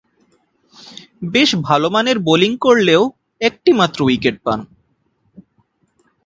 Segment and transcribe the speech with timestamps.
[1.31, 3.03] বেশ ভালোমানের বোলিং করলেও
[3.41, 4.59] একটিমাত্র উইকেট পান।